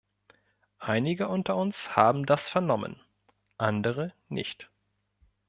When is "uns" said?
1.55-1.95